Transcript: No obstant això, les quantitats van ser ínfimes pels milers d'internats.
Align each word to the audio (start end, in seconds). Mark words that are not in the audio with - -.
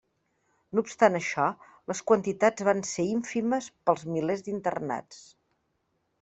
No 0.77 0.83
obstant 0.85 1.17
això, 1.19 1.45
les 1.91 2.01
quantitats 2.13 2.65
van 2.69 2.81
ser 2.93 3.07
ínfimes 3.11 3.69
pels 3.91 4.09
milers 4.17 4.45
d'internats. 4.49 5.23